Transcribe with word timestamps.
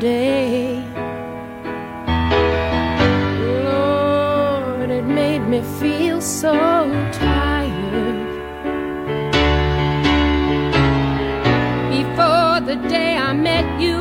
day. 0.00 0.82
Lord, 3.64 4.90
it 4.90 5.04
made 5.04 5.46
me 5.46 5.60
feel 5.78 6.22
so 6.22 6.54
tired. 7.12 8.28
Before 11.90 12.60
the 12.66 12.76
day 12.88 13.16
I 13.16 13.32
met 13.34 13.66
you, 13.78 13.98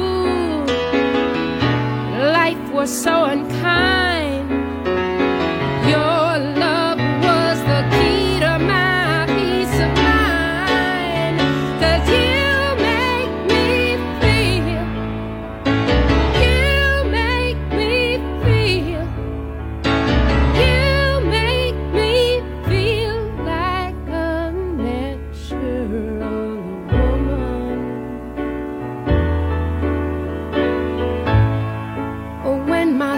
life 2.32 2.72
was 2.72 2.90
so 2.90 3.26
unkind. 3.26 4.09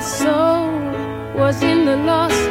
soul 0.01 0.71
was 1.35 1.61
in 1.61 1.85
the 1.85 1.95
lost 1.95 2.50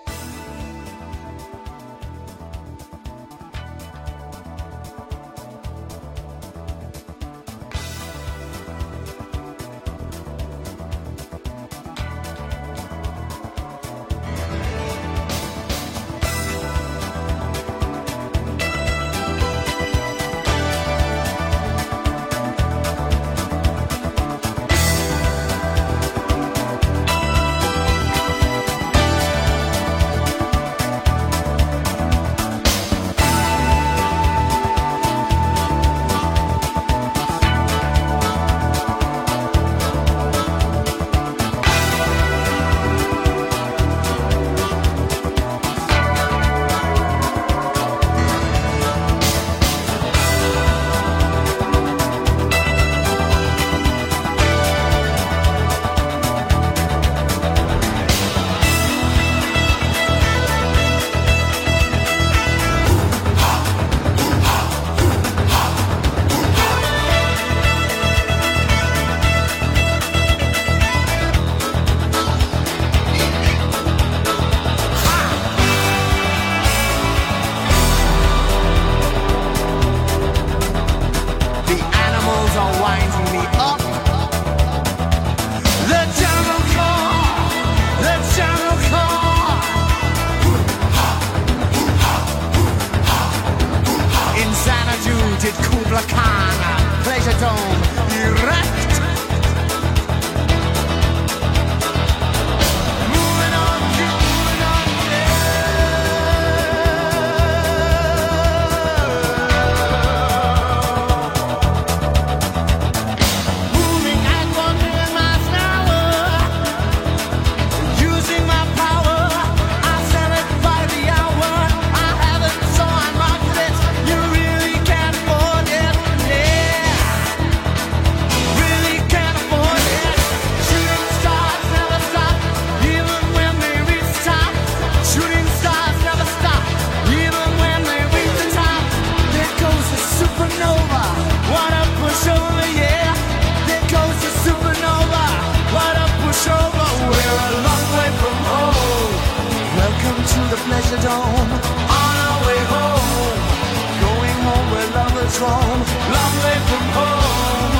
Lovers. 155.41 155.89
Long 156.15 156.33
way 156.43 156.57
from 156.69 156.85
home. 156.97 157.73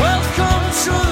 Welcome 0.00 0.64
to 0.84 1.11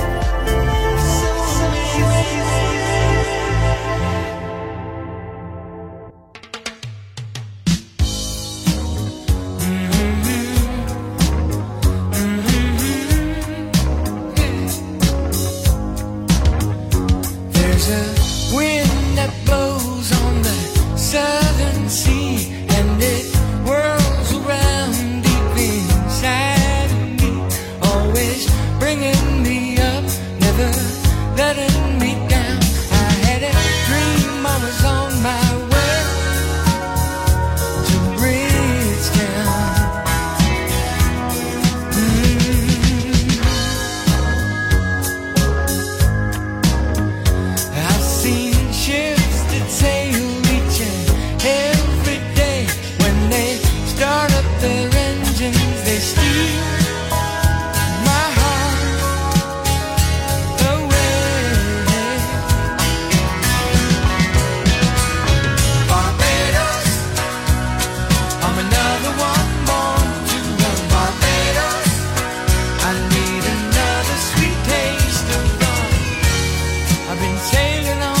sailing 77.41 78.03
on. 78.03 78.20